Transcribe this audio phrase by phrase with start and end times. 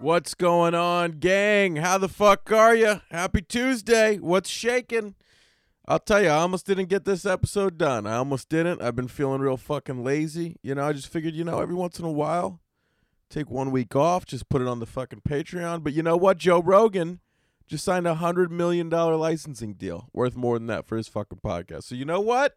[0.00, 1.76] What's going on, gang?
[1.76, 3.00] How the fuck are you?
[3.10, 4.18] Happy Tuesday.
[4.18, 5.14] What's shaking?
[5.88, 8.06] I'll tell you, I almost didn't get this episode done.
[8.06, 8.82] I almost didn't.
[8.82, 10.56] I've been feeling real fucking lazy.
[10.62, 12.60] You know, I just figured, you know, every once in a while,
[13.30, 15.82] take one week off, just put it on the fucking Patreon.
[15.82, 16.38] But you know what?
[16.38, 17.20] Joe Rogan
[17.66, 21.40] just signed a hundred million dollar licensing deal, worth more than that for his fucking
[21.44, 21.84] podcast.
[21.84, 22.56] So you know what?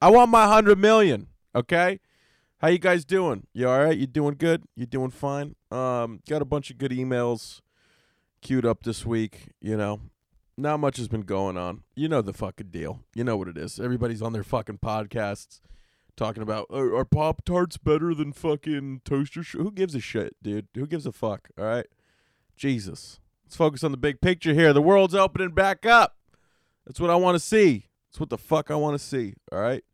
[0.00, 1.28] I want my hundred million.
[1.54, 2.00] Okay.
[2.58, 3.46] How you guys doing?
[3.52, 3.98] You all right?
[3.98, 4.62] You doing good?
[4.76, 5.56] You doing fine?
[5.72, 7.60] Um, got a bunch of good emails
[8.40, 9.48] queued up this week.
[9.60, 10.00] You know,
[10.56, 11.82] not much has been going on.
[11.96, 13.00] You know the fucking deal.
[13.14, 13.80] You know what it is.
[13.80, 15.60] Everybody's on their fucking podcasts
[16.16, 19.42] talking about are, are Pop Tarts better than fucking toaster?
[19.42, 19.56] Sh-?
[19.56, 20.68] Who gives a shit, dude?
[20.74, 21.48] Who gives a fuck?
[21.58, 21.86] All right,
[22.56, 23.18] Jesus.
[23.52, 24.72] Let's focus on the big picture here.
[24.72, 26.16] The world's opening back up.
[26.86, 27.84] That's what I want to see.
[28.08, 29.34] That's what the fuck I want to see.
[29.52, 29.84] All right,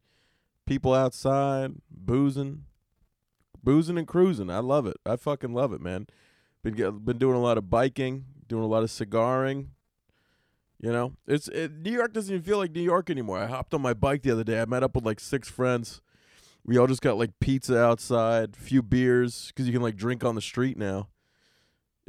[0.64, 2.66] people outside boozing,
[3.60, 4.48] boozing and cruising.
[4.48, 4.96] I love it.
[5.04, 6.06] I fucking love it, man.
[6.62, 9.70] Been get, been doing a lot of biking, doing a lot of cigaring.
[10.80, 13.40] You know, it's it, New York doesn't even feel like New York anymore.
[13.40, 14.62] I hopped on my bike the other day.
[14.62, 16.00] I met up with like six friends.
[16.64, 20.36] We all just got like pizza outside, few beers because you can like drink on
[20.36, 21.08] the street now.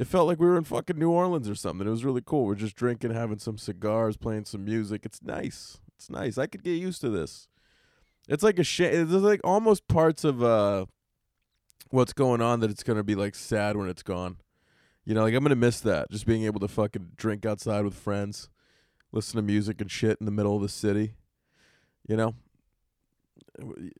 [0.00, 1.86] It felt like we were in fucking New Orleans or something.
[1.86, 2.46] It was really cool.
[2.46, 5.02] We're just drinking, having some cigars, playing some music.
[5.04, 5.76] It's nice.
[5.94, 6.38] It's nice.
[6.38, 7.48] I could get used to this.
[8.26, 9.08] It's like a shame.
[9.08, 10.86] There's like almost parts of uh,
[11.90, 14.38] what's going on that it's gonna be like sad when it's gone.
[15.04, 16.10] You know, like I'm gonna miss that.
[16.10, 18.48] Just being able to fucking drink outside with friends,
[19.12, 21.12] listen to music and shit in the middle of the city.
[22.08, 22.34] You know,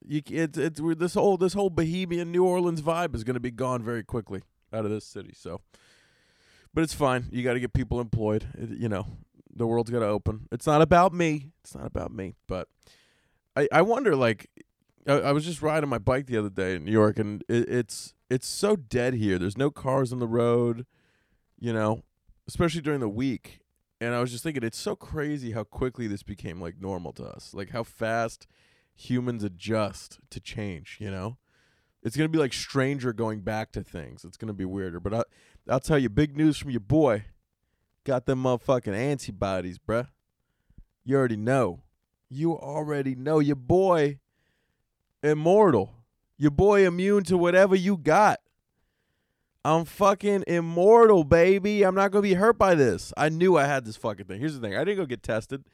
[0.02, 3.82] you it's it's this whole this whole Bohemian New Orleans vibe is gonna be gone
[3.82, 4.40] very quickly
[4.72, 5.32] out of this city.
[5.34, 5.60] So,
[6.74, 7.26] but it's fine.
[7.30, 8.46] You got to get people employed.
[8.58, 9.06] It, you know,
[9.54, 10.48] the world's got to open.
[10.52, 11.50] It's not about me.
[11.62, 12.34] It's not about me.
[12.46, 12.68] But
[13.56, 14.48] I I wonder like
[15.06, 17.68] I, I was just riding my bike the other day in New York, and it,
[17.68, 19.38] it's it's so dead here.
[19.38, 20.86] There's no cars on the road,
[21.58, 22.02] you know,
[22.46, 23.60] especially during the week.
[24.02, 27.24] And I was just thinking, it's so crazy how quickly this became like normal to
[27.24, 27.52] us.
[27.52, 28.46] Like how fast
[28.94, 30.96] humans adjust to change.
[31.00, 31.36] You know,
[32.02, 34.24] it's gonna be like stranger going back to things.
[34.24, 35.00] It's gonna be weirder.
[35.00, 35.22] But I,
[35.68, 37.24] I'll tell you, big news from your boy.
[38.04, 40.08] Got them motherfucking antibodies, bruh.
[41.04, 41.82] You already know.
[42.28, 43.38] You already know.
[43.40, 44.18] Your boy
[45.22, 45.94] immortal.
[46.38, 48.40] Your boy immune to whatever you got.
[49.64, 51.82] I'm fucking immortal, baby.
[51.82, 53.12] I'm not gonna be hurt by this.
[53.16, 54.40] I knew I had this fucking thing.
[54.40, 54.74] Here's the thing.
[54.74, 55.64] I didn't go get tested,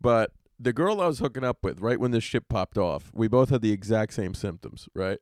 [0.00, 3.28] but the girl I was hooking up with, right when this shit popped off, we
[3.28, 5.18] both had the exact same symptoms, right?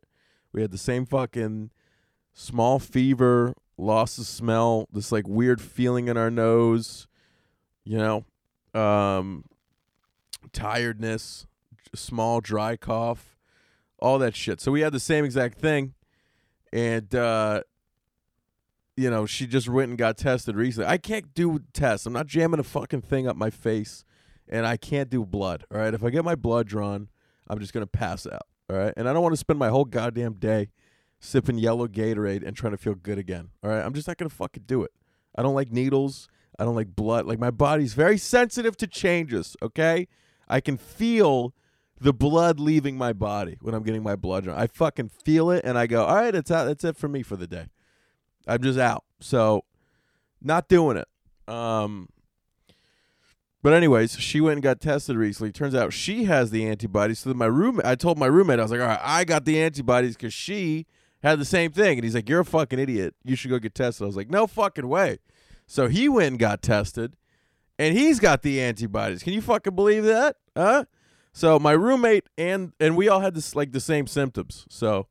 [0.53, 1.71] We had the same fucking
[2.33, 7.07] small fever, loss of smell, this like weird feeling in our nose,
[7.85, 8.25] you know,
[8.79, 9.45] um,
[10.53, 11.47] tiredness,
[11.95, 13.37] small dry cough,
[13.99, 14.61] all that shit.
[14.61, 15.95] So we had the same exact thing,
[16.73, 17.63] and uh,
[18.97, 20.89] you know, she just went and got tested recently.
[20.89, 22.07] I can't do tests.
[22.07, 24.05] I'm not jamming a fucking thing up my face,
[24.49, 25.65] and I can't do blood.
[25.73, 27.09] All right, if I get my blood drawn,
[27.49, 28.47] I'm just gonna pass out.
[28.69, 30.71] All right, and I don't want to spend my whole goddamn day
[31.27, 33.51] sipping yellow Gatorade and trying to feel good again.
[33.63, 34.93] All right, I'm just not gonna fucking do it.
[35.35, 36.29] I don't like needles.
[36.59, 37.27] I don't like blood.
[37.27, 39.57] Like my body's very sensitive to changes.
[39.61, 40.09] Okay,
[40.49, 41.53] I can feel
[42.01, 44.59] the blood leaving my body when I'm getting my blood drawn.
[44.59, 46.65] I fucking feel it, and I go, all right, that's out.
[46.67, 47.67] That's it for me for the day.
[48.47, 49.05] I'm just out.
[49.21, 49.65] So,
[50.41, 51.53] not doing it.
[51.53, 52.09] Um.
[53.63, 55.51] But anyways, she went and got tested recently.
[55.51, 57.19] Turns out she has the antibodies.
[57.19, 59.61] So my roommate, I told my roommate, I was like, all right, I got the
[59.61, 60.87] antibodies because she
[61.23, 61.99] had the same thing.
[61.99, 63.15] And he's like, you're a fucking idiot.
[63.25, 64.05] You should go get tested.
[64.05, 65.19] I was like, no fucking way.
[65.67, 67.17] So he went and got tested,
[67.79, 69.23] and he's got the antibodies.
[69.23, 70.37] Can you fucking believe that?
[70.57, 70.85] Huh?
[71.33, 74.65] So my roommate and and we all had this like the same symptoms.
[74.71, 75.09] So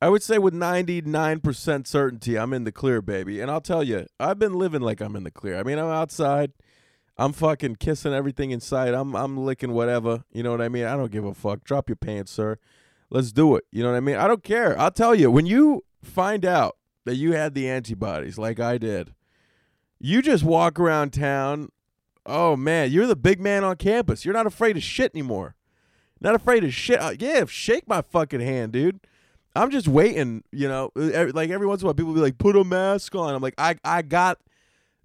[0.00, 3.40] I would say with 99% certainty I'm in the clear, baby.
[3.40, 5.58] And I'll tell you, I've been living like I'm in the clear.
[5.58, 6.52] I mean, I'm outside.
[7.18, 8.94] I'm fucking kissing everything in sight.
[8.94, 10.22] I'm I'm licking whatever.
[10.32, 10.84] You know what I mean?
[10.84, 11.64] I don't give a fuck.
[11.64, 12.58] Drop your pants, sir.
[13.10, 13.64] Let's do it.
[13.72, 14.16] You know what I mean?
[14.16, 14.78] I don't care.
[14.78, 19.14] I'll tell you, when you find out that you had the antibodies like I did,
[19.98, 21.70] you just walk around town.
[22.24, 24.24] Oh man, you're the big man on campus.
[24.24, 25.56] You're not afraid of shit anymore.
[26.20, 27.00] Not afraid of shit.
[27.00, 29.00] Uh, yeah, shake my fucking hand, dude.
[29.56, 30.92] I'm just waiting, you know.
[30.94, 33.54] Like every once in a while, people be like, "Put a mask on." I'm like,
[33.58, 34.38] "I, I got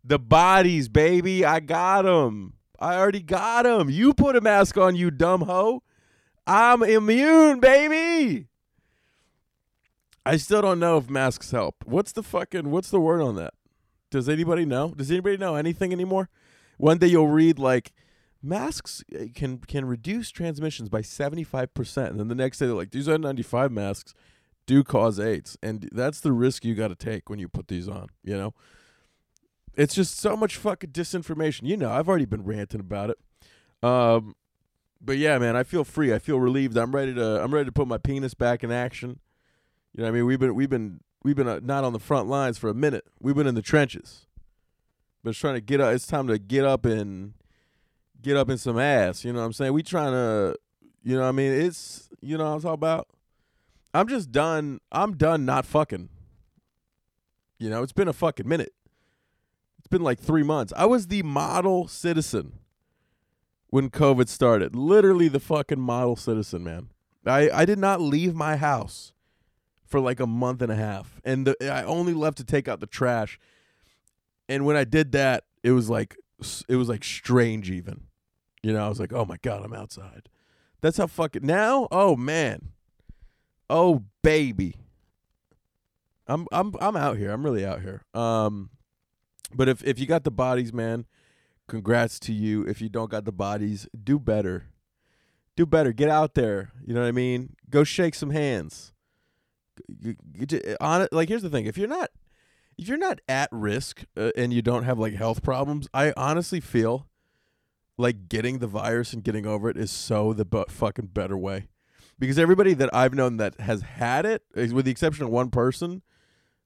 [0.04, 1.44] the bodies, baby.
[1.44, 2.54] I got them.
[2.80, 3.90] I already got them.
[3.90, 5.82] You put a mask on, you dumb hoe.
[6.48, 8.48] I'm immune, baby."
[10.26, 11.84] I still don't know if masks help.
[11.86, 12.72] What's the fucking?
[12.72, 13.54] What's the word on that?
[14.10, 14.94] Does anybody know?
[14.96, 16.30] Does anybody know anything anymore?
[16.78, 17.92] One day you'll read like
[18.42, 22.10] masks uh, can can reduce transmissions by 75%.
[22.10, 24.14] And then the next day they're like these N95 masks
[24.66, 25.58] do cause AIDS.
[25.62, 28.54] And that's the risk you got to take when you put these on, you know?
[29.76, 31.68] It's just so much fucking disinformation.
[31.68, 33.18] You know, I've already been ranting about it.
[33.84, 34.36] Um
[35.02, 36.14] but yeah, man, I feel free.
[36.14, 36.78] I feel relieved.
[36.78, 39.20] I'm ready to I'm ready to put my penis back in action.
[39.94, 40.26] You know what I mean?
[40.26, 43.06] We've been we've been we've been uh, not on the front lines for a minute.
[43.20, 44.26] We've been in the trenches.
[45.24, 45.94] But it's trying to get up.
[45.94, 47.34] It's time to get up and
[48.22, 49.26] get up in some ass.
[49.26, 49.74] You know what I'm saying?
[49.74, 50.56] We trying to,
[51.04, 51.52] you know what I mean?
[51.52, 53.08] It's, you know what I'm talking about?
[53.94, 54.82] I'm just done.
[54.92, 56.10] I'm done not fucking.
[57.58, 58.74] You know, it's been a fucking minute.
[59.80, 60.74] It's been like three months.
[60.76, 62.60] I was the model citizen
[63.76, 64.74] when COVID started.
[64.74, 66.88] Literally the fucking model citizen, man.
[67.26, 69.12] I, I did not leave my house
[69.84, 71.20] for like a month and a half.
[71.26, 73.38] And the, I only left to take out the trash.
[74.48, 76.16] And when I did that, it was like
[76.70, 78.04] it was like strange even.
[78.64, 80.30] You know, I was like, "Oh my god, I'm outside."
[80.80, 81.90] That's how fucking now?
[81.92, 82.70] Oh man.
[83.70, 84.76] Oh baby.
[86.28, 87.30] I'm I'm I'm out here.
[87.30, 88.04] I'm really out here.
[88.14, 88.70] Um
[89.54, 91.08] but if if you got the bodies, man,
[91.68, 92.64] congrats to you.
[92.64, 94.68] If you don't got the bodies, do better.
[95.56, 95.94] Do better.
[95.94, 96.72] Get out there.
[96.86, 97.56] You know what I mean?
[97.70, 98.94] Go shake some hands.
[99.88, 100.16] You,
[100.80, 102.10] on like here's the thing: if you're not
[102.78, 106.60] if you're not at risk uh, and you don't have like health problems, I honestly
[106.60, 107.08] feel
[107.98, 111.68] like getting the virus and getting over it is so the bu- fucking better way.
[112.18, 116.02] Because everybody that I've known that has had it, with the exception of one person,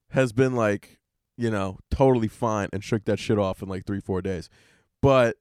[0.09, 0.99] has been like,
[1.37, 4.49] you know, totally fine and shook that shit off in like three, four days.
[5.01, 5.37] But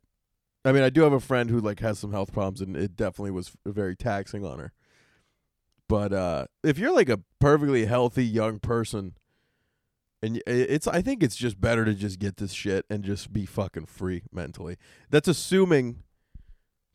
[0.64, 2.96] I mean, I do have a friend who like has some health problems, and it
[2.96, 4.72] definitely was very taxing on her.
[5.88, 9.14] But uh, if you're like a perfectly healthy young person
[10.22, 13.46] and it's I think it's just better to just get this shit and just be
[13.46, 14.76] fucking free mentally.
[15.10, 16.02] That's assuming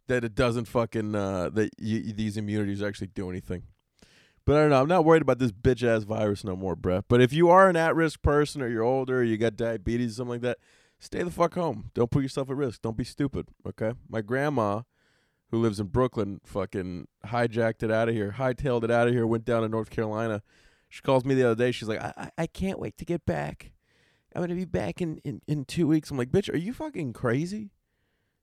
[0.07, 3.63] that it doesn't fucking uh, that y- these immunities actually do anything.
[4.45, 4.81] But I don't know.
[4.81, 7.03] I'm not worried about this bitch ass virus no more, bruh.
[7.07, 10.17] But if you are an at risk person or you're older, or you got diabetes,
[10.17, 10.57] something like that,
[11.03, 11.91] stay the fuck home.
[11.93, 12.81] Don't put yourself at risk.
[12.81, 13.47] Don't be stupid.
[13.67, 13.93] Okay.
[14.09, 14.81] My grandma,
[15.51, 19.27] who lives in Brooklyn, fucking hijacked it out of here, hightailed it out of here,
[19.27, 20.41] went down to North Carolina
[20.93, 21.71] she calls me the other day.
[21.71, 23.71] She's like, I, I, can't wait to get back.
[24.35, 26.11] I'm gonna be back in, in, in two weeks.
[26.11, 27.71] I'm like, bitch, are you fucking crazy?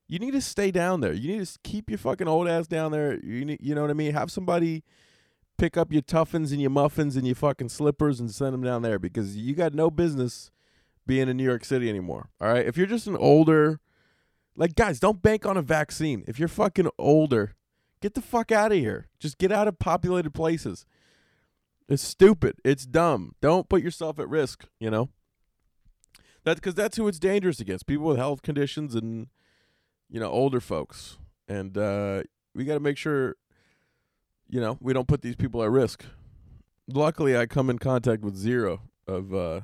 [0.08, 1.12] You need to stay down there.
[1.12, 3.24] You need to keep your fucking old ass down there.
[3.24, 4.12] You need, you know what I mean?
[4.14, 4.82] Have somebody
[5.58, 8.82] pick up your tuffins and your muffins and your fucking slippers and send them down
[8.82, 10.50] there because you got no business
[11.10, 12.30] being in New York City anymore.
[12.40, 12.64] All right.
[12.64, 13.80] If you're just an older,
[14.54, 16.22] like guys, don't bank on a vaccine.
[16.28, 17.56] If you're fucking older,
[18.00, 19.08] get the fuck out of here.
[19.18, 20.86] Just get out of populated places.
[21.88, 22.60] It's stupid.
[22.64, 23.34] It's dumb.
[23.40, 25.08] Don't put yourself at risk, you know?
[26.44, 29.26] That's because that's who it's dangerous against people with health conditions and,
[30.08, 31.18] you know, older folks.
[31.48, 32.22] And uh,
[32.54, 33.34] we got to make sure,
[34.48, 36.04] you know, we don't put these people at risk.
[36.86, 39.62] Luckily, I come in contact with zero of uh,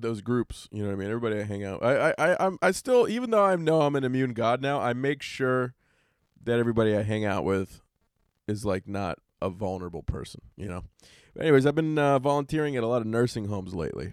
[0.00, 0.68] those groups.
[0.70, 1.08] You know what I mean?
[1.08, 1.84] Everybody I hang out.
[1.84, 4.92] I, I, I'm, I still, even though I know I'm an immune god now, I
[4.92, 5.74] make sure
[6.44, 7.82] that everybody I hang out with
[8.46, 10.84] is like not a vulnerable person, you know.
[11.34, 14.12] But anyways, I've been uh, volunteering at a lot of nursing homes lately.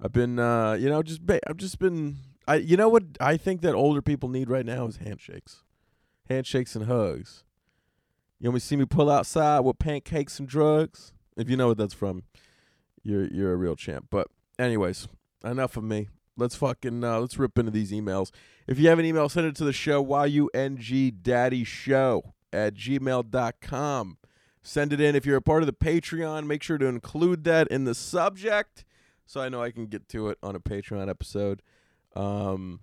[0.00, 2.16] I've been, uh, you know, just ba- I've just been.
[2.46, 5.62] I, you know what I think that older people need right now is handshakes,
[6.28, 7.44] handshakes and hugs.
[8.38, 11.12] You want me to see me pull outside with pancakes and drugs?
[11.36, 12.24] If you know what that's from,
[13.02, 14.08] you're you're a real champ.
[14.10, 15.08] But anyways,
[15.44, 16.08] enough of me.
[16.36, 18.30] Let's fucking uh, let's rip into these emails.
[18.66, 20.02] If you have an email, send it to the show.
[20.02, 24.18] Y U N G Daddy Show at gmail.com.
[24.62, 25.14] Send it in.
[25.14, 28.84] If you're a part of the Patreon, make sure to include that in the subject
[29.26, 31.62] so I know I can get to it on a Patreon episode.
[32.16, 32.80] Um,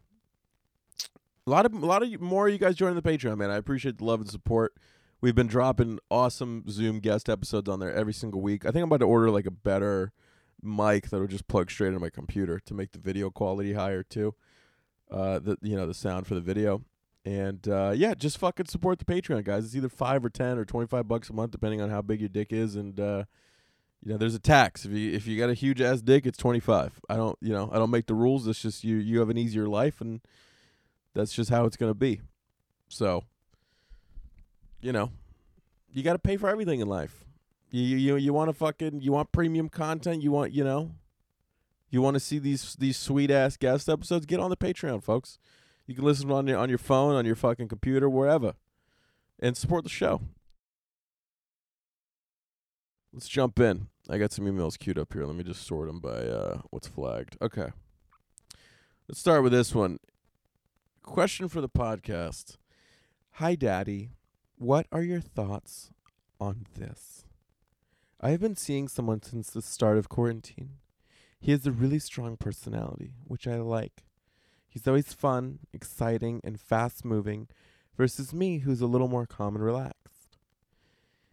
[1.48, 3.50] a lot of a lot of more of you guys joining the Patreon, man.
[3.50, 4.74] I appreciate the love and support.
[5.22, 8.66] We've been dropping awesome Zoom guest episodes on there every single week.
[8.66, 10.14] I think I'm about to order like a better
[10.64, 14.36] mic that'll just plug straight into my computer to make the video quality higher too.
[15.10, 16.84] Uh, the you know the sound for the video.
[17.24, 19.66] And uh, yeah, just fucking support the Patreon, guys.
[19.66, 22.20] It's either five or ten or twenty five bucks a month, depending on how big
[22.20, 22.76] your dick is.
[22.76, 23.26] And uh,
[24.04, 24.86] you know, there's a tax.
[24.86, 27.00] If you if you got a huge ass dick, it's twenty five.
[27.10, 28.48] I don't you know I don't make the rules.
[28.48, 30.22] It's just you you have an easier life, and
[31.14, 32.22] that's just how it's gonna be.
[32.92, 33.24] So,
[34.82, 35.12] you know,
[35.94, 37.24] you got to pay for everything in life.
[37.72, 40.22] You you you want to fucking you want premium content.
[40.22, 40.92] You want you know,
[41.90, 44.26] you want to see these these sweet ass guest episodes.
[44.26, 45.40] Get on the Patreon, folks.
[45.88, 48.56] You can listen on your on your phone, on your fucking computer, wherever,
[49.40, 50.22] and support the show.
[53.14, 53.88] Let's jump in.
[54.10, 55.26] I got some emails queued up here.
[55.26, 57.38] Let me just sort them by uh, what's flagged.
[57.42, 57.70] Okay.
[59.08, 60.00] Let's start with this one.
[61.04, 62.58] Question for the podcast.
[63.34, 64.12] Hi, Daddy.
[64.58, 65.90] What are your thoughts
[66.40, 67.26] on this?
[68.24, 70.74] I have been seeing someone since the start of quarantine.
[71.40, 74.04] He has a really strong personality, which I like.
[74.70, 77.48] He's always fun, exciting, and fast moving,
[77.98, 80.38] versus me, who's a little more calm and relaxed.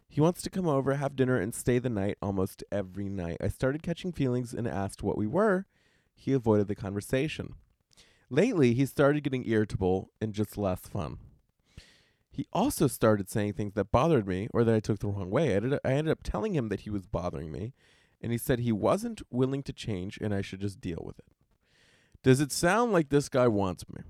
[0.07, 3.37] He wants to come over, have dinner, and stay the night almost every night.
[3.39, 5.67] I started catching feelings and asked what we were.
[6.15, 7.53] He avoided the conversation.
[8.31, 11.19] Lately, he started getting irritable and just less fun.
[12.31, 15.51] He also started saying things that bothered me or that I took the wrong way.
[15.51, 17.73] I ended, I ended up telling him that he was bothering me,
[18.21, 21.25] and he said he wasn't willing to change and I should just deal with it.
[22.21, 24.01] Does it sound like this guy wants me?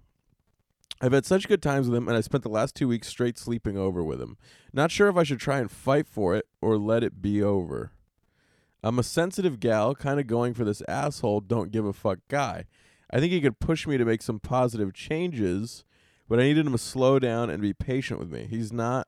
[1.01, 3.38] I've had such good times with him, and I spent the last two weeks straight
[3.38, 4.38] sleeping over with him.
[4.73, 7.93] Not sure if I should try and fight for it or let it be over.
[8.83, 12.65] I'm a sensitive gal, kind of going for this asshole, don't give a fuck guy.
[13.11, 15.85] I think he could push me to make some positive changes,
[16.29, 18.48] but I needed him to slow down and be patient with me.
[18.50, 19.07] He's not.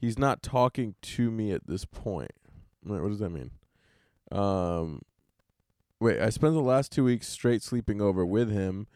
[0.00, 2.30] He's not talking to me at this point.
[2.82, 3.50] Wait, what does that mean?
[4.32, 5.02] Um,
[5.98, 8.86] wait, I spent the last two weeks straight sleeping over with him.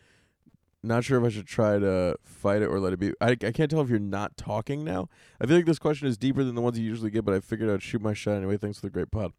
[0.82, 3.12] Not sure if I should try to fight it or let it be.
[3.20, 5.08] I, I can't tell if you're not talking now.
[5.40, 7.40] I feel like this question is deeper than the ones you usually get, but I
[7.40, 8.56] figured I'd shoot my shot anyway.
[8.56, 9.32] Thanks for the great pod.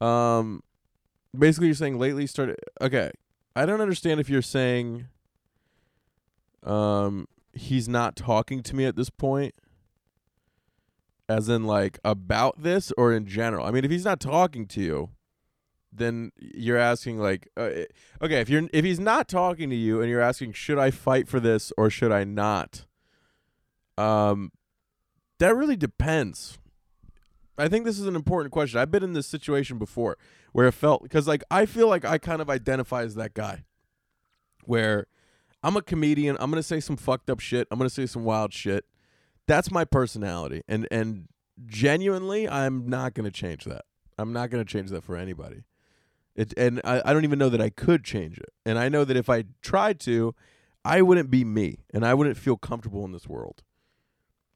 [0.00, 0.62] Um,
[1.36, 2.58] basically, you're saying lately started.
[2.80, 3.10] Okay,
[3.54, 5.06] I don't understand if you're saying,
[6.64, 9.54] um, he's not talking to me at this point,
[11.28, 13.66] as in like about this or in general.
[13.66, 15.10] I mean, if he's not talking to you,
[15.92, 17.68] then you're asking like uh,
[18.22, 21.28] okay if you're if he's not talking to you and you're asking should i fight
[21.28, 22.86] for this or should i not?
[23.98, 24.52] Um
[25.38, 26.58] that really depends.
[27.58, 28.78] I think this is an important question.
[28.78, 30.16] I've been in this situation before
[30.52, 33.64] where it felt because like i feel like i kind of identify as that guy
[34.64, 35.06] where
[35.62, 38.52] i'm a comedian i'm gonna say some fucked up shit i'm gonna say some wild
[38.52, 38.84] shit
[39.46, 41.28] that's my personality and and
[41.66, 43.84] genuinely i'm not gonna change that
[44.18, 45.64] i'm not gonna change that for anybody
[46.34, 48.50] it, and I, I don't even know that I could change it.
[48.64, 50.34] And I know that if I tried to,
[50.84, 53.62] I wouldn't be me and I wouldn't feel comfortable in this world.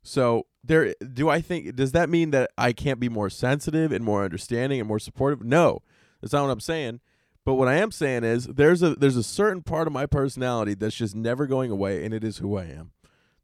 [0.03, 4.05] So there do I think does that mean that I can't be more sensitive and
[4.05, 5.45] more understanding and more supportive?
[5.45, 5.83] No.
[6.21, 7.01] That's not what I'm saying.
[7.47, 10.75] But what I am saying is there's a there's a certain part of my personality
[10.75, 12.91] that's just never going away and it is who I am.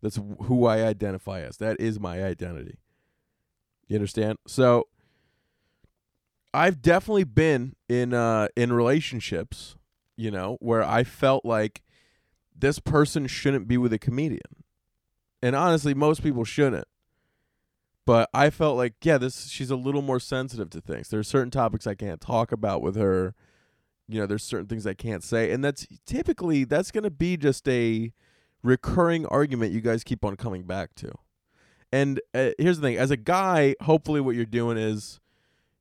[0.02, 1.58] That's who I identify as.
[1.58, 2.78] That is my identity.
[3.86, 4.38] You understand?
[4.44, 4.88] So
[6.52, 9.76] I've definitely been in uh in relationships,
[10.16, 11.80] you know, where I felt like
[12.58, 14.64] this person shouldn't be with a comedian.
[15.40, 16.88] And honestly, most people shouldn't.
[18.04, 21.08] But I felt like, yeah, this she's a little more sensitive to things.
[21.08, 23.36] There are certain topics I can't talk about with her.
[24.12, 27.38] You know, there's certain things I can't say, and that's typically that's going to be
[27.38, 28.12] just a
[28.62, 31.12] recurring argument you guys keep on coming back to.
[31.90, 35.18] And uh, here's the thing, as a guy, hopefully what you're doing is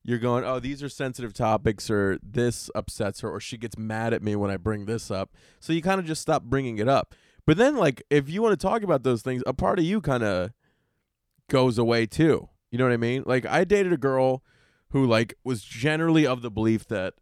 [0.04, 4.14] you're going, oh, these are sensitive topics, or this upsets her, or she gets mad
[4.14, 5.36] at me when I bring this up.
[5.60, 7.14] So you kind of just stop bringing it up.
[7.46, 10.00] But then, like, if you want to talk about those things, a part of you
[10.00, 10.52] kind of
[11.50, 12.48] goes away too.
[12.72, 13.24] You know what I mean?
[13.26, 14.44] Like, I dated a girl
[14.92, 17.16] who, like, was generally of the belief that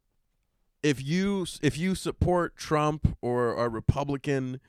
[0.84, 4.60] if you if you support Trump or a Republican,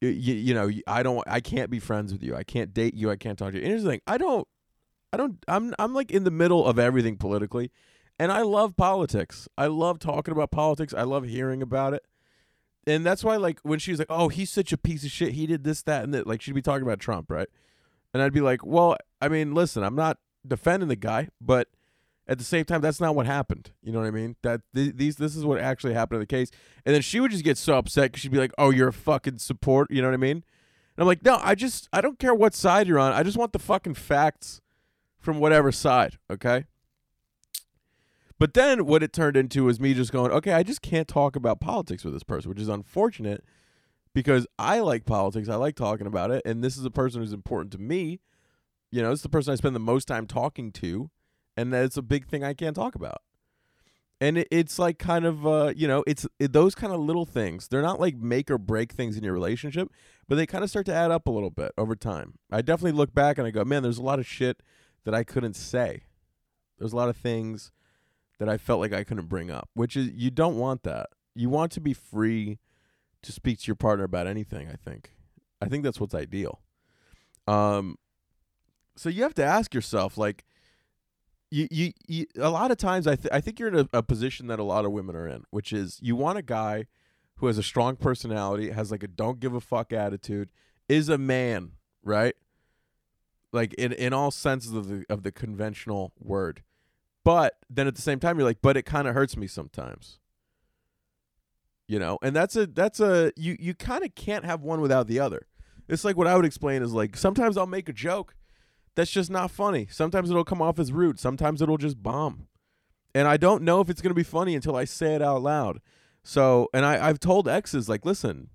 [0.00, 2.34] you, you know, I don't, I can't be friends with you.
[2.34, 3.10] I can't date you.
[3.10, 3.80] I can't talk to you.
[3.80, 4.46] Thing: I don't
[5.12, 7.70] I don't I'm I'm like in the middle of everything politically.
[8.18, 9.48] And I love politics.
[9.58, 10.94] I love talking about politics.
[10.94, 12.04] I love hearing about it.
[12.86, 15.32] And that's why like when she's like, "Oh, he's such a piece of shit.
[15.32, 17.48] He did this that and that." Like she'd be talking about Trump, right?
[18.12, 21.68] And I'd be like, "Well, I mean, listen, I'm not defending the guy, but
[22.28, 23.72] at the same time, that's not what happened.
[23.82, 24.36] You know what I mean?
[24.42, 26.50] That th- these this is what actually happened in the case.
[26.86, 28.92] And then she would just get so upset because she'd be like, "Oh, you're a
[28.92, 30.36] fucking support." You know what I mean?
[30.36, 33.12] And I'm like, "No, I just I don't care what side you're on.
[33.12, 34.60] I just want the fucking facts
[35.18, 36.64] from whatever side, okay?
[38.38, 41.36] But then what it turned into was me just going, okay, I just can't talk
[41.36, 43.44] about politics with this person, which is unfortunate
[44.14, 45.48] because I like politics.
[45.48, 46.42] I like talking about it.
[46.44, 48.18] And this is a person who's important to me.
[48.90, 51.08] You know, it's the person I spend the most time talking to.
[51.56, 53.22] And that's a big thing I can't talk about.
[54.20, 57.26] And it, it's like kind of, uh, you know, it's it, those kind of little
[57.26, 57.68] things.
[57.68, 59.90] They're not like make or break things in your relationship,
[60.28, 62.34] but they kind of start to add up a little bit over time.
[62.50, 64.62] I definitely look back and I go, man, there's a lot of shit
[65.04, 66.04] that I couldn't say.
[66.78, 67.72] There's a lot of things
[68.38, 71.10] that I felt like I couldn't bring up, which is you don't want that.
[71.34, 72.58] You want to be free
[73.22, 75.12] to speak to your partner about anything, I think.
[75.60, 76.60] I think that's what's ideal.
[77.46, 77.96] Um
[78.94, 80.44] so you have to ask yourself like
[81.52, 84.02] you, you, you a lot of times I, th- I think you're in a, a
[84.02, 86.86] position that a lot of women are in, which is you want a guy
[87.36, 90.48] who has a strong personality, has like a don't give a fuck attitude,
[90.88, 92.34] is a man, right?
[93.52, 96.62] Like in in all senses of the of the conventional word.
[97.22, 100.20] But then at the same time you're like, but it kind of hurts me sometimes.
[101.86, 102.18] You know?
[102.22, 105.48] And that's a that's a you you kind of can't have one without the other.
[105.86, 108.34] It's like what I would explain is like sometimes I'll make a joke
[108.94, 109.86] that's just not funny.
[109.90, 111.18] Sometimes it'll come off as rude.
[111.18, 112.46] Sometimes it'll just bomb.
[113.14, 115.42] And I don't know if it's going to be funny until I say it out
[115.42, 115.80] loud.
[116.24, 118.50] So, and I, I've told exes, like, listen,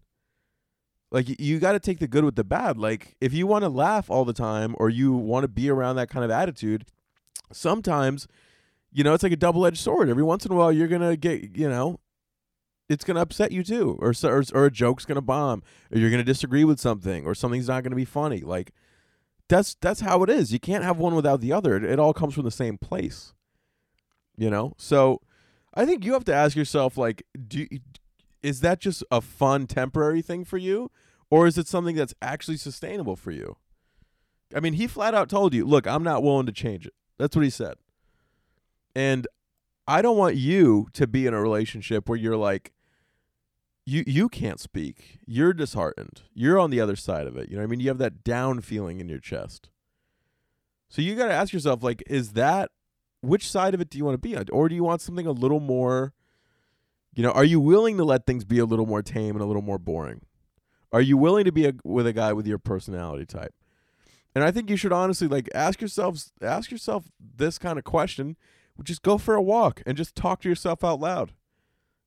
[1.11, 2.77] like, you, got to take the good with the bad.
[2.77, 5.95] Like, if you want to laugh all the time or you want to be around
[5.97, 6.85] that kind of attitude,
[7.51, 8.27] sometimes,
[8.91, 10.09] you know, it's like a double edged sword.
[10.09, 11.99] Every once in a while, you're going to get, you know,
[12.89, 13.97] it's going to upset you too.
[14.01, 15.61] Or, or, or a joke's going to bomb.
[15.91, 17.25] Or you're going to disagree with something.
[17.25, 18.39] Or something's not going to be funny.
[18.41, 18.71] Like,
[19.47, 20.51] that's that's how it is.
[20.51, 21.75] You can't have one without the other.
[21.75, 23.33] It, it all comes from the same place.
[24.37, 24.73] You know?
[24.77, 25.21] So
[25.73, 27.67] I think you have to ask yourself like do
[28.43, 30.91] is that just a fun temporary thing for you
[31.29, 33.57] or is it something that's actually sustainable for you?
[34.55, 37.35] I mean, he flat out told you, "Look, I'm not willing to change it." That's
[37.35, 37.75] what he said.
[38.95, 39.27] And
[39.87, 42.71] I don't want you to be in a relationship where you're like
[43.87, 45.19] you you can't speak.
[45.25, 46.23] You're disheartened.
[46.33, 47.49] You're on the other side of it.
[47.49, 47.79] You know I mean?
[47.79, 49.69] You have that down feeling in your chest.
[50.89, 52.69] So you got to ask yourself like is that
[53.21, 54.45] which side of it do you want to be on?
[54.51, 56.13] Or do you want something a little more
[57.15, 59.45] you know, are you willing to let things be a little more tame and a
[59.45, 60.21] little more boring?
[60.91, 63.55] Are you willing to be a, with a guy with your personality type?
[64.35, 68.35] And I think you should honestly like ask yourselves ask yourself this kind of question,
[68.83, 71.31] just go for a walk and just talk to yourself out loud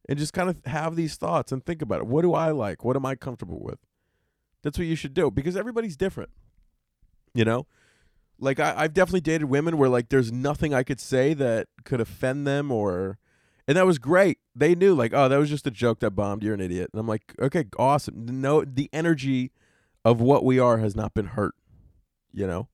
[0.08, 2.06] and just kind of have these thoughts and think about it.
[2.06, 2.84] What do I like?
[2.84, 3.78] What am I comfortable with?
[4.62, 6.30] That's what you should do because everybody's different.
[7.34, 7.66] You know?
[8.38, 12.00] Like I, I've definitely dated women where like there's nothing I could say that could
[12.00, 13.18] offend them or
[13.68, 14.38] and that was great.
[14.56, 16.42] They knew like, oh, that was just a joke that bombed.
[16.42, 16.90] You're an idiot.
[16.92, 18.40] And I'm like, okay, awesome.
[18.40, 19.52] No, the energy
[20.04, 21.54] of what we are has not been hurt.
[22.32, 22.68] You know.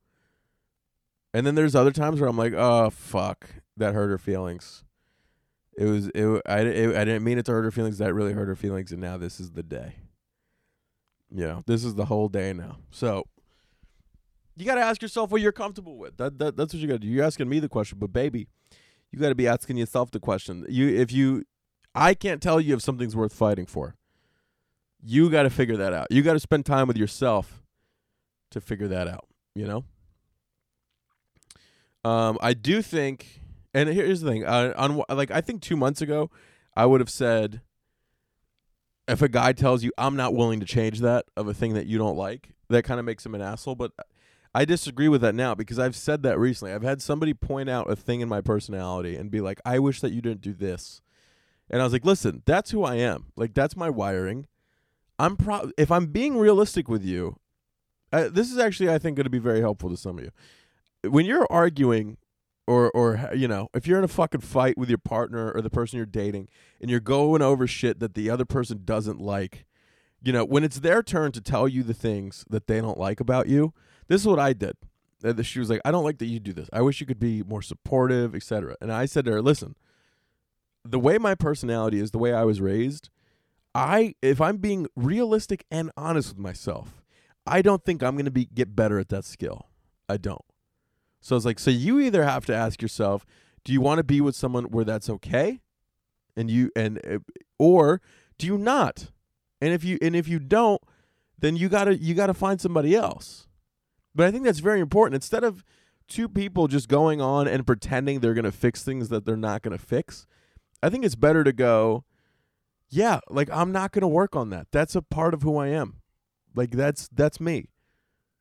[1.34, 4.84] And then there's other times where I'm like, oh fuck, that hurt her feelings.
[5.76, 6.42] It was it.
[6.46, 7.98] I it, I didn't mean it to hurt her feelings.
[7.98, 9.96] That really hurt her feelings, and now this is the day.
[11.30, 12.78] Yeah, this is the whole day now.
[12.90, 13.24] So
[14.56, 16.16] you got to ask yourself what you're comfortable with.
[16.16, 17.08] That, that that's what you got to do.
[17.08, 18.48] You're asking me the question, but baby,
[19.12, 20.64] you got to be asking yourself the question.
[20.68, 21.44] You if you,
[21.94, 23.96] I can't tell you if something's worth fighting for.
[25.02, 26.06] You got to figure that out.
[26.10, 27.62] You got to spend time with yourself
[28.50, 29.26] to figure that out.
[29.54, 29.84] You know.
[32.02, 33.42] Um, I do think
[33.76, 36.30] and here's the thing: uh, on like I think two months ago,
[36.74, 37.60] I would have said,
[39.06, 41.86] if a guy tells you I'm not willing to change that of a thing that
[41.86, 43.74] you don't like, that kind of makes him an asshole.
[43.74, 43.92] But
[44.54, 46.72] I disagree with that now because I've said that recently.
[46.72, 50.00] I've had somebody point out a thing in my personality and be like, "I wish
[50.00, 51.02] that you didn't do this,"
[51.68, 53.26] and I was like, "Listen, that's who I am.
[53.36, 54.46] Like that's my wiring.
[55.18, 55.70] I'm pro.
[55.76, 57.36] If I'm being realistic with you,
[58.10, 60.30] uh, this is actually I think going to be very helpful to some of you.
[61.10, 62.16] When you're arguing
[62.66, 65.70] or or you know if you're in a fucking fight with your partner or the
[65.70, 66.48] person you're dating
[66.80, 69.64] and you're going over shit that the other person doesn't like
[70.22, 73.20] you know when it's their turn to tell you the things that they don't like
[73.20, 73.72] about you
[74.08, 74.76] this is what i did.
[75.24, 76.68] Uh, she was like i don't like that you do this.
[76.72, 79.76] I wish you could be more supportive etc and i said to her listen
[80.84, 83.10] the way my personality is the way i was raised
[83.74, 87.02] i if i'm being realistic and honest with myself
[87.46, 89.68] i don't think i'm going to be get better at that skill.
[90.08, 90.44] I don't
[91.26, 93.26] so it's like, so you either have to ask yourself,
[93.64, 95.60] do you want to be with someone where that's okay,
[96.36, 97.18] and you and uh,
[97.58, 98.00] or
[98.38, 99.10] do you not?
[99.60, 100.80] And if you and if you don't,
[101.36, 103.48] then you gotta you gotta find somebody else.
[104.14, 105.16] But I think that's very important.
[105.16, 105.64] Instead of
[106.06, 109.78] two people just going on and pretending they're gonna fix things that they're not gonna
[109.78, 110.28] fix,
[110.80, 112.04] I think it's better to go,
[112.88, 114.68] yeah, like I'm not gonna work on that.
[114.70, 116.02] That's a part of who I am.
[116.54, 117.70] Like that's that's me.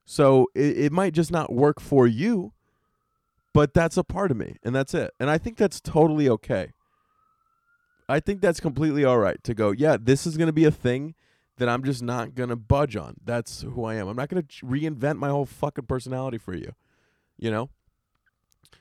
[0.05, 2.53] So it, it might just not work for you,
[3.55, 6.73] but that's a part of me and that's it and i think that's totally okay
[8.09, 10.71] i think that's completely all right to go yeah this is going to be a
[10.71, 11.15] thing
[11.55, 14.43] that i'm just not going to budge on that's who i am i'm not going
[14.43, 16.73] to reinvent my whole fucking personality for you
[17.37, 17.69] you know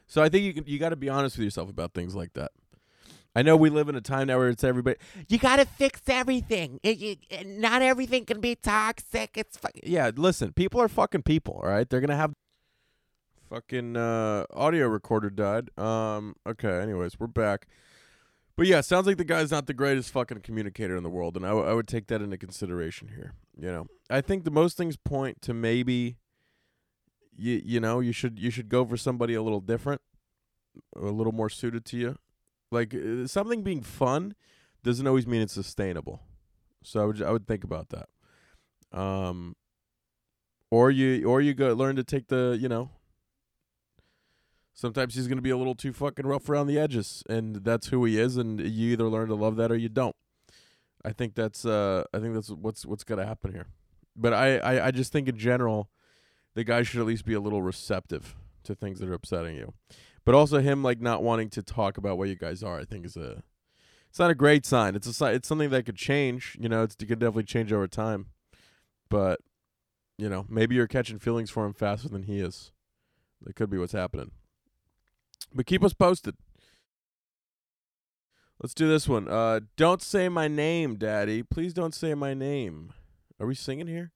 [0.09, 2.33] so i think you can, you got to be honest with yourself about things like
[2.35, 2.51] that
[3.37, 4.97] I know we live in a time now where it's everybody.
[5.29, 6.79] You got to fix everything.
[6.85, 9.37] It, it, not everything can be toxic.
[9.37, 9.71] It's fu-.
[9.83, 10.13] yeah.
[10.15, 11.61] Listen, people are fucking people.
[11.61, 12.35] All right, they're gonna have
[13.55, 15.71] Fucking uh, audio recorder died.
[15.79, 17.69] Um, okay, anyways, we're back.
[18.57, 21.47] But yeah, sounds like the guy's not the greatest fucking communicator in the world, and
[21.47, 23.35] I, w- I would take that into consideration here.
[23.57, 26.17] You know, I think the most things point to maybe,
[27.37, 30.01] you you know, you should you should go for somebody a little different.
[30.97, 32.19] a little more suited to you.
[32.73, 34.35] Like uh, something being fun
[34.83, 36.23] doesn't always mean it's sustainable.
[36.83, 38.09] So I would I would think about that.
[38.99, 39.55] Um
[40.73, 42.91] or you or you go learn to take the, you know,
[44.75, 47.89] sometimes he's going to be a little too fucking rough around the edges and that's
[47.89, 50.17] who he is and you either learn to love that or you don't.
[51.05, 53.67] I think that's uh I think that's what's what's going to happen here.
[54.17, 55.91] But I, I I just think in general
[56.55, 58.35] the guy should at least be a little receptive
[58.65, 59.75] to things that are upsetting you.
[60.25, 63.05] But also him like not wanting to talk about what you guys are, I think
[63.05, 63.43] is a
[64.09, 64.95] it's not a great sign.
[64.95, 66.57] It's a si- it's something that could change.
[66.61, 68.27] You know, it's, it could definitely change over time.
[69.11, 69.41] But
[70.17, 72.73] you know, maybe you're catching feelings for him faster than he is.
[73.43, 74.31] That could be what's happening.
[75.55, 76.35] But keep us posted.
[78.61, 79.29] Let's do this one.
[79.29, 81.43] Uh, don't say my name, Daddy.
[81.43, 82.93] Please don't say my name.
[83.39, 84.13] Are we singing here?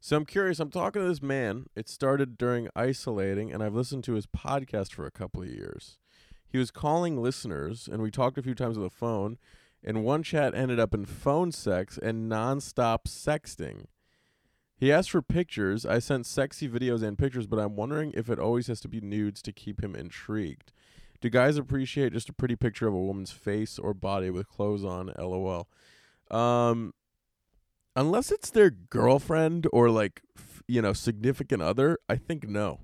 [0.00, 0.60] So I'm curious.
[0.60, 1.66] I'm talking to this man.
[1.76, 5.98] It started during isolating, and I've listened to his podcast for a couple of years.
[6.48, 9.38] He was calling listeners, and we talked a few times on the phone.
[9.84, 13.86] And one chat ended up in phone sex and nonstop sexting.
[14.80, 15.84] He asked for pictures.
[15.84, 19.02] I sent sexy videos and pictures, but I'm wondering if it always has to be
[19.02, 20.72] nudes to keep him intrigued.
[21.20, 24.82] Do guys appreciate just a pretty picture of a woman's face or body with clothes
[24.82, 25.12] on?
[25.18, 25.68] LOL.
[26.30, 26.94] Um,
[27.94, 32.80] unless it's their girlfriend or like f- you know significant other, I think no.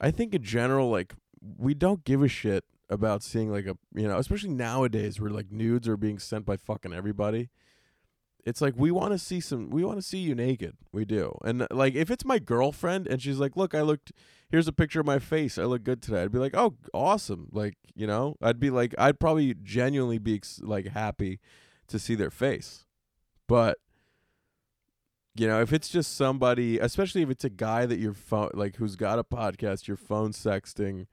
[0.00, 1.14] I think in general, like
[1.58, 5.50] we don't give a shit about seeing like a you know, especially nowadays where like
[5.50, 7.50] nudes are being sent by fucking everybody.
[8.44, 10.76] It's like we want to see some we want to see you naked.
[10.92, 11.38] We do.
[11.44, 14.12] And like if it's my girlfriend and she's like, "Look, I looked
[14.50, 15.56] here's a picture of my face.
[15.56, 18.94] I look good today." I'd be like, "Oh, awesome." Like, you know, I'd be like
[18.98, 21.40] I'd probably genuinely be ex- like happy
[21.88, 22.84] to see their face.
[23.46, 23.78] But
[25.34, 28.76] you know, if it's just somebody, especially if it's a guy that you're phone like
[28.76, 31.06] who's got a podcast, you're phone sexting,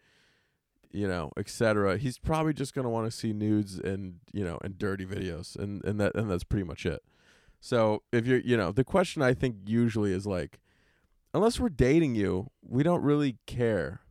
[0.92, 1.98] you know, etc.
[1.98, 5.84] He's probably just gonna want to see nudes and you know and dirty videos, and
[5.86, 7.02] and that and that's pretty much it.
[7.62, 10.60] So if you're, you know, the question I think usually is like,
[11.34, 14.02] unless we're dating you, we don't really care.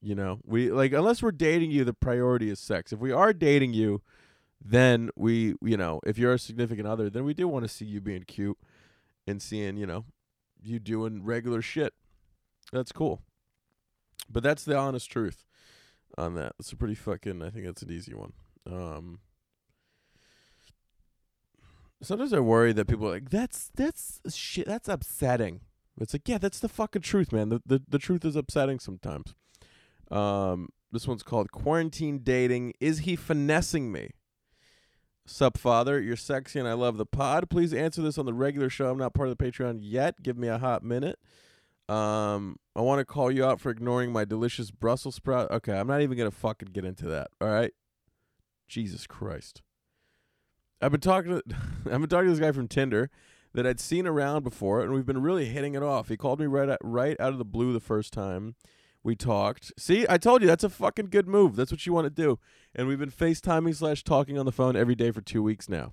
[0.00, 2.92] You know, we like unless we're dating you, the priority is sex.
[2.92, 4.02] If we are dating you,
[4.62, 7.86] then we, you know, if you're a significant other, then we do want to see
[7.86, 8.58] you being cute
[9.26, 10.04] and seeing, you know,
[10.62, 11.94] you doing regular shit.
[12.72, 13.22] That's cool.
[14.30, 15.44] But that's the honest truth
[16.16, 16.52] on that.
[16.60, 18.34] It's a pretty fucking I think that's an easy one.
[18.70, 19.20] Um
[22.00, 25.60] Sometimes I worry that people are like, that's that's shit that's upsetting.
[26.00, 27.48] It's like, yeah, that's the fucking truth, man.
[27.48, 29.34] The the, the truth is upsetting sometimes.
[30.10, 32.72] Um this one's called Quarantine Dating.
[32.80, 34.12] Is he finessing me?
[35.26, 36.00] Sup, father?
[36.00, 37.50] You're sexy and I love the pod.
[37.50, 38.90] Please answer this on the regular show.
[38.90, 40.22] I'm not part of the Patreon yet.
[40.22, 41.18] Give me a hot minute.
[41.88, 45.50] Um, I want to call you out for ignoring my delicious Brussels sprout.
[45.50, 47.28] Okay, I'm not even gonna fucking get into that.
[47.40, 47.72] All right.
[48.68, 49.62] Jesus Christ.
[50.80, 51.42] I've been talking to
[51.92, 53.10] I've been talking to this guy from Tinder
[53.54, 56.08] that I'd seen around before, and we've been really hitting it off.
[56.08, 58.54] He called me right out, right out of the blue the first time
[59.02, 59.72] we talked.
[59.78, 61.56] See, I told you that's a fucking good move.
[61.56, 62.38] That's what you want to do.
[62.74, 65.92] And we've been FaceTiming slash talking on the phone every day for two weeks now.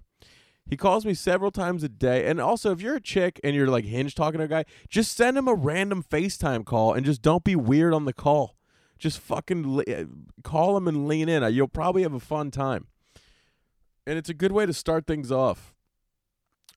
[0.68, 2.28] He calls me several times a day.
[2.28, 5.16] And also, if you're a chick and you're like hinge talking to a guy, just
[5.16, 8.58] send him a random FaceTime call and just don't be weird on the call.
[8.98, 10.06] Just fucking le- eh,
[10.44, 11.44] call him and lean in.
[11.44, 12.88] Uh, you'll probably have a fun time.
[14.08, 15.74] And it's a good way to start things off.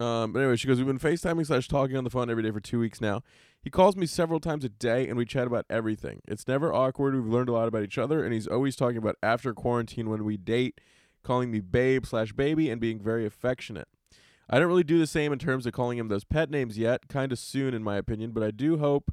[0.00, 2.50] Um, but anyway, she goes, We've been FaceTiming slash talking on the phone every day
[2.50, 3.22] for two weeks now.
[3.60, 6.20] He calls me several times a day and we chat about everything.
[6.28, 7.14] It's never awkward.
[7.14, 10.24] We've learned a lot about each other, and he's always talking about after quarantine when
[10.24, 10.80] we date,
[11.24, 13.88] calling me babe slash baby, and being very affectionate.
[14.48, 17.08] I don't really do the same in terms of calling him those pet names yet,
[17.08, 19.12] kind of soon in my opinion, but I do hope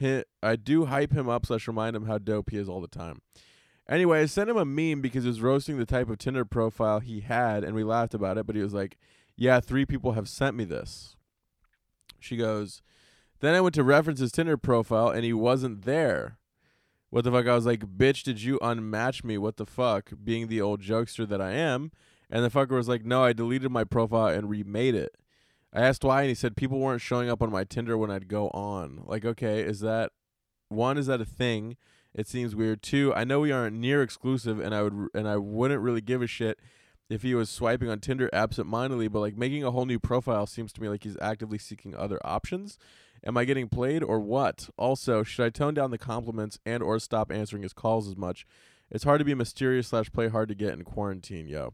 [0.00, 2.88] hi- I do hype him up slash remind him how dope he is all the
[2.88, 3.20] time.
[3.88, 7.00] Anyway, I sent him a meme because he was roasting the type of Tinder profile
[7.00, 8.46] he had, and we laughed about it.
[8.46, 8.96] But he was like,
[9.36, 11.16] "Yeah, three people have sent me this."
[12.18, 12.80] She goes,
[13.40, 16.38] "Then I went to reference his Tinder profile, and he wasn't there."
[17.10, 17.46] What the fuck?
[17.46, 19.36] I was like, "Bitch, did you unmatch me?
[19.36, 21.92] What the fuck?" Being the old jokester that I am,
[22.30, 25.16] and the fucker was like, "No, I deleted my profile and remade it."
[25.74, 28.28] I asked why, and he said people weren't showing up on my Tinder when I'd
[28.28, 29.02] go on.
[29.06, 30.12] Like, okay, is that
[30.68, 30.96] one?
[30.96, 31.76] Is that a thing?
[32.14, 32.82] It seems weird.
[32.82, 33.12] too.
[33.14, 36.26] I know we aren't near exclusive, and I would and I wouldn't really give a
[36.26, 36.60] shit
[37.10, 39.08] if he was swiping on Tinder absent-mindedly.
[39.08, 42.20] But like making a whole new profile seems to me like he's actively seeking other
[42.24, 42.78] options.
[43.26, 44.68] Am I getting played or what?
[44.76, 48.46] Also, should I tone down the compliments and or stop answering his calls as much?
[48.90, 51.72] It's hard to be mysterious slash play hard to get in quarantine, yo.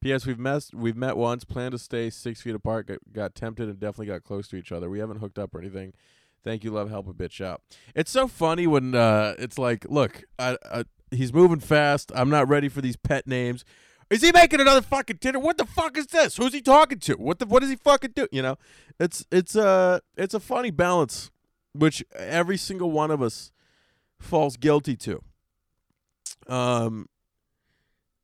[0.00, 0.24] P.S.
[0.24, 3.80] We've met we've met once, planned to stay six feet apart, got, got tempted, and
[3.80, 4.88] definitely got close to each other.
[4.88, 5.94] We haven't hooked up or anything.
[6.42, 7.62] Thank you, love, help a bitch out.
[7.94, 12.10] It's so funny when uh, it's like, look, I, I, he's moving fast.
[12.14, 13.64] I'm not ready for these pet names.
[14.08, 15.38] Is he making another fucking Tinder?
[15.38, 16.36] What the fuck is this?
[16.36, 17.14] Who's he talking to?
[17.14, 18.26] What the what does he fucking do?
[18.32, 18.56] You know,
[18.98, 21.30] it's it's a it's a funny balance,
[21.72, 23.52] which every single one of us
[24.18, 25.22] falls guilty to.
[26.48, 27.08] Um,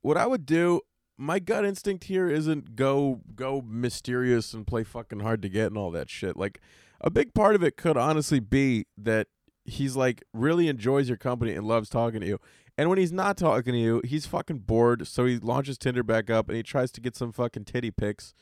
[0.03, 0.81] what I would do,
[1.17, 5.79] my gut instinct here isn't go go mysterious and play fucking hard to get and
[5.79, 6.37] all that shit.
[6.37, 6.61] Like
[7.01, 9.29] a big part of it could honestly be that
[9.65, 12.39] he's like really enjoys your company and loves talking to you.
[12.79, 15.07] And when he's not talking to you, he's fucking bored.
[15.07, 18.35] So he launches Tinder back up and he tries to get some fucking titty pics,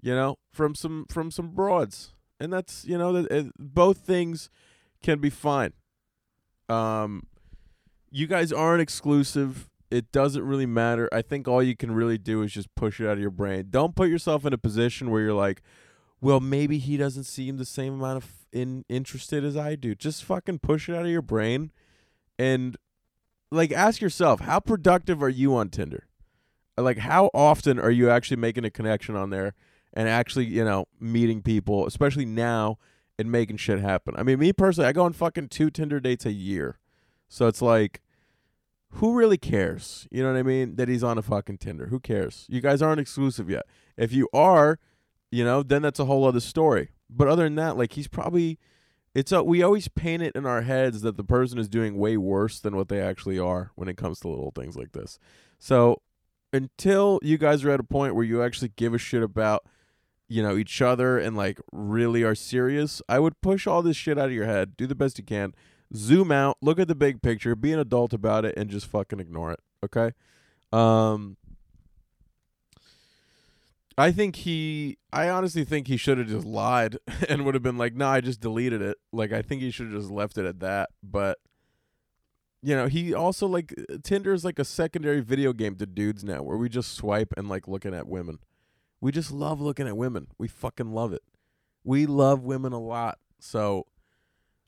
[0.00, 2.12] you know, from some from some broads.
[2.38, 4.50] And that's you know that both things
[5.02, 5.72] can be fine.
[6.68, 7.26] Um,
[8.10, 9.68] you guys aren't exclusive.
[9.90, 11.08] It doesn't really matter.
[11.12, 13.66] I think all you can really do is just push it out of your brain.
[13.70, 15.62] Don't put yourself in a position where you're like,
[16.22, 19.94] well, maybe he doesn't seem the same amount of in interested as I do.
[19.94, 21.72] Just fucking push it out of your brain
[22.38, 22.76] and
[23.50, 26.06] like ask yourself, how productive are you on Tinder?
[26.78, 29.54] Like how often are you actually making a connection on there
[29.92, 32.78] and actually, you know, meeting people, especially now
[33.18, 34.14] and making shit happen.
[34.16, 36.78] I mean, me personally, I go on fucking two Tinder dates a year.
[37.28, 38.00] So it's like
[38.92, 40.06] who really cares?
[40.10, 40.76] You know what I mean?
[40.76, 41.86] That he's on a fucking Tinder.
[41.86, 42.46] Who cares?
[42.48, 43.64] You guys aren't exclusive yet.
[43.96, 44.78] If you are,
[45.32, 46.90] you know, then that's a whole other story.
[47.10, 48.58] But other than that, like he's probably
[49.14, 52.16] it's a, we always paint it in our heads that the person is doing way
[52.16, 55.18] worse than what they actually are when it comes to little things like this.
[55.58, 56.00] So
[56.52, 59.64] until you guys are at a point where you actually give a shit about
[60.28, 64.18] you know each other and like really are serious, I would push all this shit
[64.18, 64.76] out of your head.
[64.76, 65.54] Do the best you can.
[65.94, 69.20] Zoom out, look at the big picture, be an adult about it and just fucking
[69.20, 70.12] ignore it, okay?
[70.72, 71.36] Um
[74.02, 77.78] I think he I honestly think he should have just lied and would have been
[77.78, 80.36] like, "No, nah, I just deleted it." Like I think he should have just left
[80.38, 81.38] it at that, but
[82.64, 86.42] you know, he also like Tinder is like a secondary video game to dudes now
[86.42, 88.40] where we just swipe and like looking at women.
[89.00, 90.26] We just love looking at women.
[90.36, 91.22] We fucking love it.
[91.84, 93.18] We love women a lot.
[93.38, 93.86] So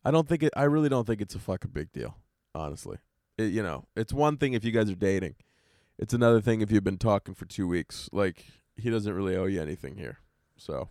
[0.05, 2.19] I don't think it I really don't think it's a fucking big deal,
[2.55, 2.99] honestly.
[3.37, 5.35] It, you know, it's one thing if you guys are dating.
[5.99, 8.09] It's another thing if you've been talking for 2 weeks.
[8.13, 8.45] Like
[8.77, 10.19] he doesn't really owe you anything here.
[10.57, 10.89] So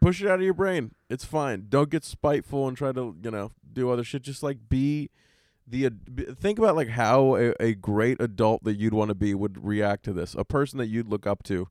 [0.00, 0.92] push it out of your brain.
[1.08, 1.66] It's fine.
[1.68, 4.22] Don't get spiteful and try to, you know, do other shit.
[4.22, 5.10] Just like be
[5.66, 5.90] the
[6.40, 10.04] think about like how a, a great adult that you'd want to be would react
[10.04, 10.34] to this.
[10.34, 11.68] A person that you'd look up to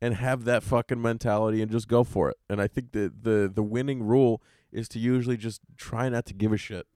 [0.00, 2.36] and have that fucking mentality and just go for it.
[2.48, 6.34] And I think the the the winning rule is to usually just try not to
[6.34, 6.86] give a shit.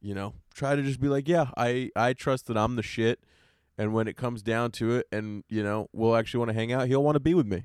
[0.00, 3.20] You know, try to just be like, yeah, I I trust that I'm the shit
[3.78, 6.72] and when it comes down to it and you know we'll actually want to hang
[6.72, 7.64] out he'll want to be with me.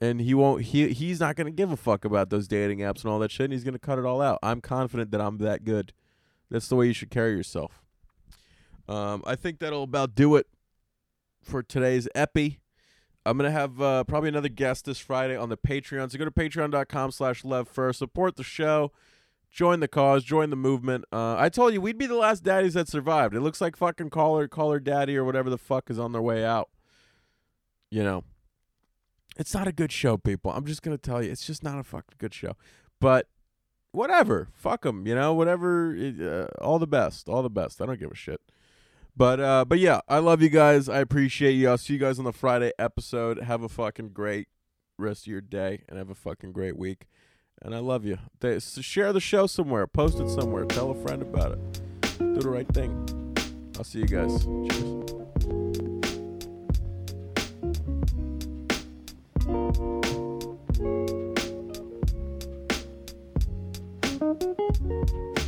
[0.00, 3.04] And he won't he he's not going to give a fuck about those dating apps
[3.04, 4.40] and all that shit and he's going to cut it all out.
[4.42, 5.92] I'm confident that i'm that good.
[6.50, 7.80] That's the way you should carry yourself.
[8.88, 10.48] Um, i think that'll about do it
[11.40, 12.58] for today's epi.
[13.24, 16.10] I'm going to have uh, probably another guest this friday on the patreon.
[16.10, 17.94] So go to patreon.com slash levfer.
[17.94, 18.90] Support the show
[19.52, 21.04] join the cause, join the movement.
[21.12, 23.34] Uh, I told you we'd be the last daddies that survived.
[23.34, 26.22] It looks like fucking caller, Call Her Daddy or whatever the fuck is on their
[26.22, 26.70] way out.
[27.90, 28.24] You know,
[29.36, 30.50] it's not a good show, people.
[30.50, 32.56] I'm just gonna tell you, it's just not a fucking good show.
[33.00, 33.28] But
[33.92, 35.06] whatever, fuck them.
[35.06, 35.94] You know, whatever.
[35.94, 37.80] Uh, all the best, all the best.
[37.82, 38.40] I don't give a shit.
[39.14, 40.88] But uh, but yeah, I love you guys.
[40.88, 41.68] I appreciate you.
[41.68, 43.42] I'll see you guys on the Friday episode.
[43.42, 44.48] Have a fucking great
[44.96, 47.06] rest of your day and have a fucking great week
[47.62, 48.18] and I love you.
[48.40, 51.80] They, share the show somewhere, post it somewhere, tell a friend about it.
[52.18, 53.34] Do the right thing.
[53.78, 54.44] I'll see you guys.
[65.04, 65.41] Cheers.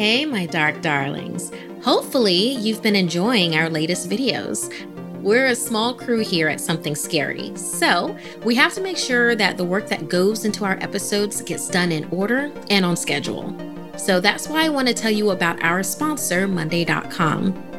[0.00, 1.52] Hey, my dark darlings.
[1.82, 4.72] Hopefully, you've been enjoying our latest videos.
[5.20, 9.58] We're a small crew here at Something Scary, so we have to make sure that
[9.58, 13.54] the work that goes into our episodes gets done in order and on schedule.
[13.98, 17.69] So that's why I want to tell you about our sponsor, Monday.com.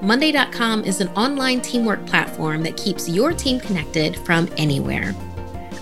[0.00, 5.12] Monday.com is an online teamwork platform that keeps your team connected from anywhere.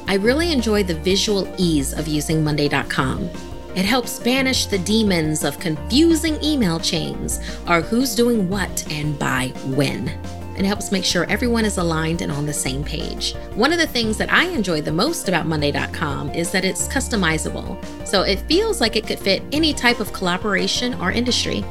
[0.09, 3.29] I really enjoy the visual ease of using Monday.com.
[3.75, 9.49] It helps banish the demons of confusing email chains or who's doing what and by
[9.67, 10.09] when.
[10.57, 13.35] It helps make sure everyone is aligned and on the same page.
[13.55, 17.85] One of the things that I enjoy the most about Monday.com is that it's customizable,
[18.07, 21.63] so it feels like it could fit any type of collaboration or industry.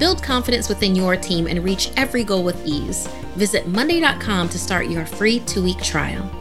[0.00, 3.06] Build confidence within your team and reach every goal with ease.
[3.36, 6.39] Visit Monday.com to start your free two week trial.